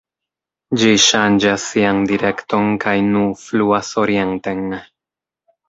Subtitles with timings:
[0.83, 4.77] Ĝi ŝanĝas sian direkton kaj nu fluas orienten.